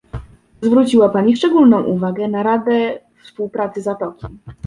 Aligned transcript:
Zwróciła 0.61 1.09
pani 1.09 1.35
szczególną 1.35 1.83
uwagę 1.83 2.27
na 2.27 2.43
Radę 2.43 2.99
Współpracy 3.23 3.81
Zatoki 3.81 4.25